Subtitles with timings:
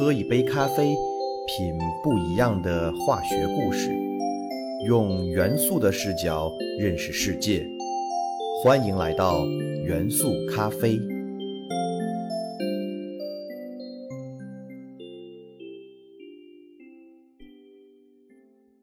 [0.00, 0.96] 喝一杯咖啡，
[1.46, 3.90] 品不一样的化学故事，
[4.86, 7.68] 用元素的视角认识世界。
[8.62, 9.44] 欢迎来到
[9.84, 10.98] 元素咖啡。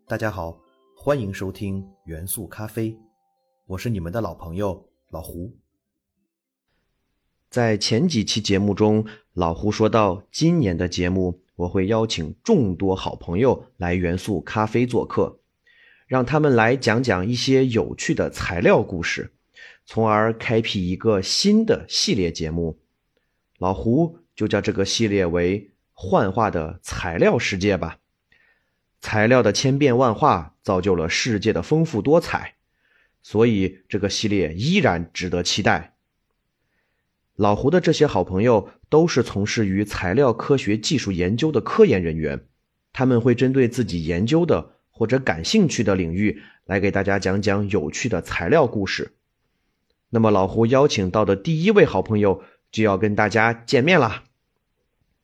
[0.06, 0.56] 大家好，
[0.96, 2.96] 欢迎收听元素咖啡，
[3.66, 5.52] 我是你们的老朋友老胡。
[7.50, 9.04] 在前几期节目中，
[9.38, 15.42] 老胡说到，今年的节目我会邀请众多好朋友来元素咖啡做客，
[16.08, 19.32] 让他们来讲讲一些有趣的材料故事，
[19.86, 22.80] 从而开辟一个新的系列节目。
[23.60, 28.00] 老胡就叫这个系列为“幻化的材料世界”吧。
[29.02, 32.56] 材料的千变万化造就了世界的丰富多彩，
[33.22, 35.94] 所以这个系列依然值得期待。
[37.38, 42.48] 老胡的这些好朋友都是从事于材料科学技术研究的科研人员，
[42.92, 49.14] 他们会针对自己研究的或者感兴趣的领域来给大家讲讲有趣的材料故事。
[50.10, 54.24] 那么老胡邀请到的第一位好朋友就要跟大家见面了。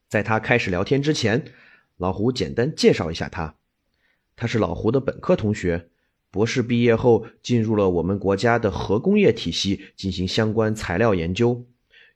[0.08, 1.45] 在他开始聊天之前，
[1.98, 3.55] 老胡简单介绍一下他，
[4.36, 5.89] 他是老胡的本科同学，
[6.30, 11.66] 博士毕业后进入了我们国家的核工业体系进行相关材料研究。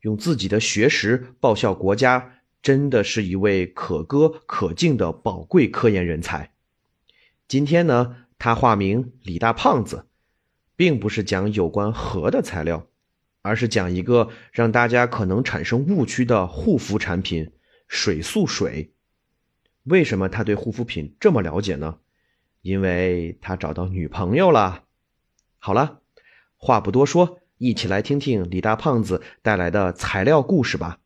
[0.01, 6.53] 用自己的学识报效国家，真的是一位可歌可敬的宝贵科研人才。
[7.47, 10.07] 今天呢，他化名李大胖子，
[10.75, 12.87] 并不是讲有关核的材料，
[13.41, 17.51] 而是讲一个让大家可能产生误区的护肤产品——
[17.87, 18.93] 水素水。
[19.85, 21.99] 为什么他对护肤品这么了解呢？
[22.61, 24.83] 因为他找到女朋友了。
[25.57, 26.01] 好了，
[26.57, 27.39] 话不多说。
[27.59, 30.99] 一起来听听李大胖子带来的材料故事吧。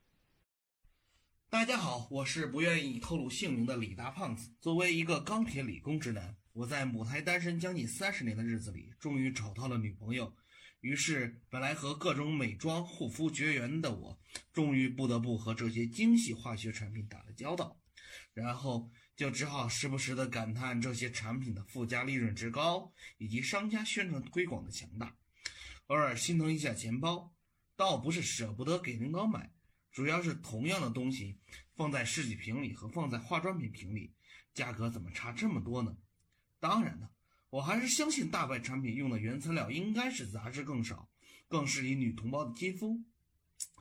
[1.50, 4.52] 大家好，我是不愿意透露姓名的李大胖子。
[4.60, 10.34] 作为一个钢铁理工直男，我在母胎单身将近三十年的日子里，终于找到了女朋友。
[10.82, 14.20] 于是，本来和各种美妆护肤绝缘的我，
[14.52, 17.78] 终于不得不和这些精细化学产品打了交道。
[18.34, 25.16] 然后，就只好时不时的感叹这些产品的附加利润之高，以及商家宣传推广的强大。
[25.92, 27.36] 偶尔心疼一下钱包，
[27.76, 29.52] 倒不是舍不得给领导买，
[29.92, 31.38] 主要是同样的东西
[31.76, 34.14] 放在试剂瓶里和放在化妆品瓶里，
[34.54, 35.98] 价格怎么差这么多呢？
[36.62, 37.12] 当然了，
[37.50, 41.10] 我还是相信大牌产品用的原材料应该是杂质更少，
[41.50, 43.04] 更适宜女同胞的肌肤。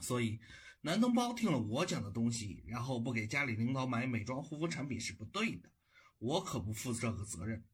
[0.00, 0.40] 所以，
[0.80, 5.70] 男同胞听了我讲的东西，然后不给家里领导买美妆护肤产品是不对的，
[6.18, 7.64] 我可不负这个责任。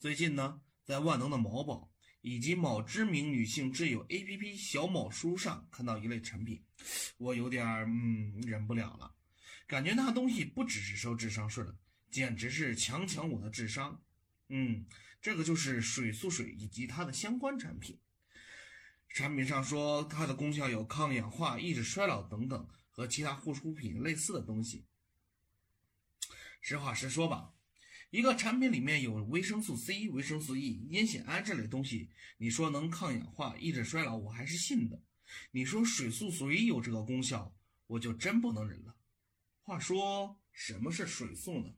[0.00, 1.92] 最近呢，在万能的某宝。
[2.26, 6.60] 以及某知名女性挚友 APP 小某书上看到一类产品，
[7.18, 9.14] 我有点嗯忍不了了，
[9.64, 11.78] 感觉那东西不只是收智商税了，
[12.10, 14.02] 简直是强抢我的智商。
[14.48, 14.86] 嗯，
[15.22, 18.00] 这个就是水素水以及它的相关产品。
[19.08, 24.84] 产品上说它的功效有抗氧化、抑制衰老等等，和其他护肤品类似的东西。
[26.60, 27.52] 实话实说吧。
[28.10, 32.08] 一个产品里面有维生素 C、维生素 E、烟酰胺这类东西，
[32.38, 35.02] 你说能抗氧化、抑制衰老，我还是信的。
[35.50, 37.54] 你说水素水有这个功效，
[37.88, 38.96] 我就真不能忍了。
[39.62, 41.74] 话说，什么是水素呢？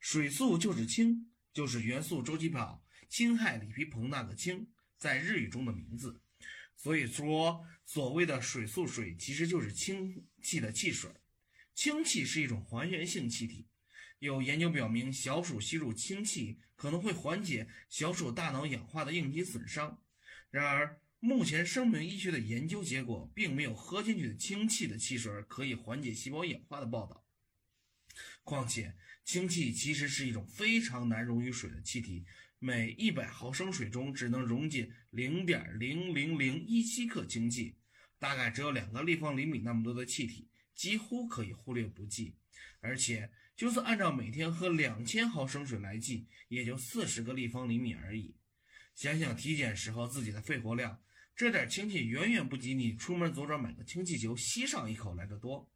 [0.00, 4.66] 水素就是氢，就是元素周期表氢氦锂铍硼那个氢，
[4.98, 6.20] 在日语中的名字。
[6.76, 11.12] 所以说，所谓的水素水其实就是氢气的汽水。
[11.74, 13.68] 氢气是一种还原性气体。
[14.24, 20.00] 有研究表明，小鼠吸入氢气可能会缓解小鼠大脑氧化的应激损伤。
[20.50, 27.22] 然而，目前生命医学的研究结果并没有喝进去的氢气的汽水可以缓解细胞氧化的报道。
[28.44, 28.94] 况且，
[29.26, 32.24] 氢气其实是一种非常难溶于水的气体，
[32.58, 37.76] 每一百毫升水中只能溶解零点零零零一七克氢气，
[38.18, 42.36] 大概只有两个立方厘米那么多的气体，几乎可以忽略不计。
[42.80, 48.34] 而且，就算按照每天喝两千毫升水来计，也就四十个立方厘米而已。
[48.94, 51.00] 想想体检时候自己的肺活量，
[51.36, 55.70] 这点氢气远远不及你出门左转买个氢气球吸上一口来的多。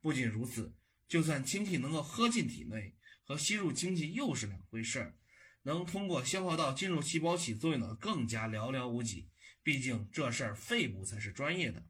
[0.00, 0.74] 不仅如此，
[1.08, 2.94] 就算氢气能够喝进体内，
[3.24, 5.16] 和吸入氢气又是两回事儿。
[5.62, 9.28] 能通过消化道进入细胞起作用的更加寥寥无几。
[9.62, 11.84] 毕竟这事儿肺部才是专业的。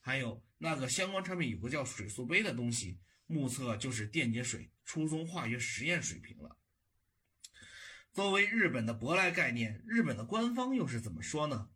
[0.00, 2.98] 还有那个相关产品有个叫水素杯的东西。
[3.28, 6.56] 目测就是电解水初中化学实验水平了。
[8.12, 11.68] 作为日本的舶来概念，日本的官方又是怎么说呢？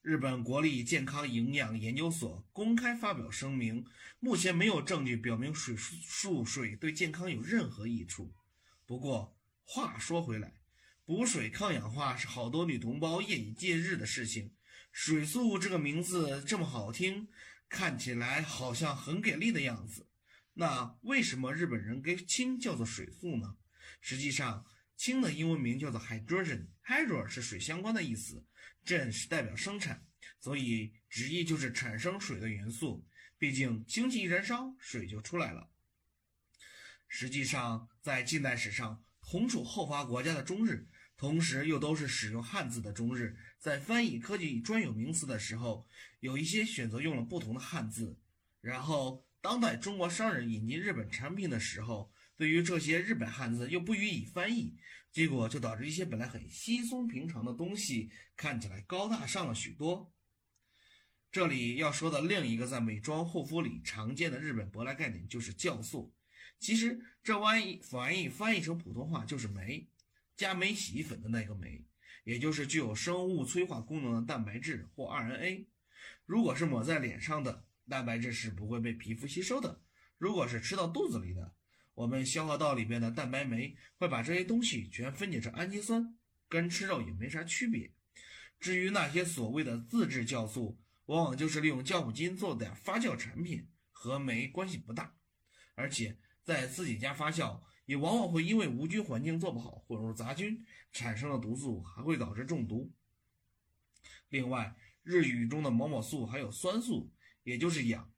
[0.00, 3.84] 日本国立健康营养研究所公开发表声明，
[4.20, 8.32] 目前没有证据表明水素水对健康有任何益处。
[8.86, 10.54] 不过话说回来，
[11.04, 14.54] 补水抗氧化是好多女同胞夜以继日的事情。
[14.92, 17.28] 水素这个名字这么好听，
[17.68, 20.06] 看起来好像很给力的样子。
[20.54, 23.56] 那为什么日本人给氢叫做水素呢？
[24.00, 24.64] 实际上，
[24.96, 28.44] 氢的英文名叫做 hydrogen，hydro 是水相关的意思
[28.84, 30.04] ，gen 是代表生产，
[30.40, 33.06] 所以直译就是产生水的元素。
[33.38, 35.70] 毕竟氢气一燃烧，水就出来了。
[37.08, 45.88] 实际上，在近代史上，同属后发国家的中日，同时又都是使用汉字的中日，在翻译科技专有名词的时候，
[46.20, 48.18] 有一些选择用了不同的汉字。
[48.60, 54.76] 然后，当代中国商人引进日本产品的时候，对于这些日本汉字又不予以翻译，
[55.10, 60.12] 结果就导致一些本来很稀松平常的东西看起来高大上了许多。
[61.32, 66.14] 这里要说的另一个在美妆护肤里常见的日本舶来概念就是酵素。
[66.60, 69.88] 其实这玩意翻译翻译成普通话就是酶，
[70.36, 71.84] 加酶洗衣粉的那个酶，
[72.22, 75.66] 也就是具有生物催化功能的蛋白质或 RNA。
[76.26, 79.82] 如果是抹在脸上的蛋白质是不会被皮肤吸收的，
[80.16, 81.54] 如果是吃到肚子里的。
[81.92, 86.16] 我们消化道里边的蛋白酶会把这些东西全分解成氨基酸，
[86.48, 87.92] 跟吃肉也没啥区别。
[88.58, 95.14] 至于那些所谓的自制酵素，往往就是利用酵母菌做的发酵产品，和酶关系不大。
[95.74, 102.90] 而且在自己家发酵，也往往会因为无菌环境做不好，混入杂菌，产生的毒素还会导致中毒。
[104.30, 107.12] 另外，日语中的某某素还有酸素，
[107.44, 108.12] 也就是氧。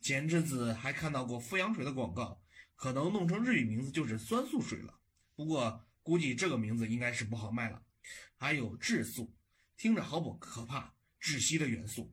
[0.00, 2.40] 前阵子还看到过富氧水的广告。
[2.74, 4.98] 可能弄成日语名字就是酸素水了，
[5.36, 7.80] 不过估计这个名字应该是不好卖了。
[8.36, 9.32] 还有质素，
[9.76, 12.12] 听着好不可怕，窒息的元素，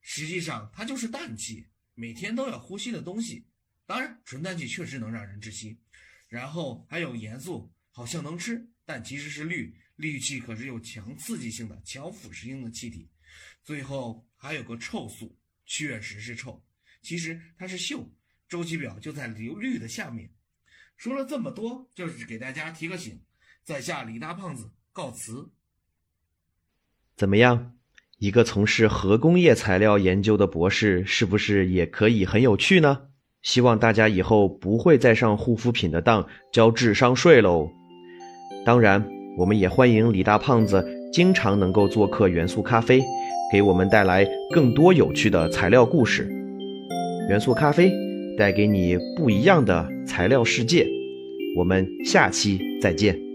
[0.00, 3.46] 实际上它就是氮气，每天都要呼吸的东西。
[3.86, 5.78] 当然，纯氮气确实能让人窒息。
[6.26, 13.08] 然后还有盐素，好像能吃，但其实是氯，氯气可是有强刺激性的、强腐蚀性的气体。
[13.62, 15.38] 最后还有个臭素，
[15.70, 16.60] 确实是臭，
[17.00, 18.04] 其实它是溴。
[18.48, 20.28] 周期表就在流绿的下面。
[20.96, 23.20] 说了这么多，就是给大家提个醒。
[23.62, 25.48] 在下李大胖子告辞。
[27.14, 27.76] 怎么样？
[28.18, 33.08] 一个从事核工业材料研究的博士，是不是也可以很有趣呢？
[33.40, 37.70] 希望大家以后不会再上护肤品的当交智商税喽。
[38.66, 39.08] 当然，
[39.38, 43.02] 我们也欢迎李大胖子经常能够做客元素咖啡，
[43.52, 46.28] 给我们带来更多有趣的材料故事。
[47.28, 47.92] 元素咖啡。
[48.38, 50.86] 带给你不一样的材料世界，
[51.58, 53.29] 我们下期再见。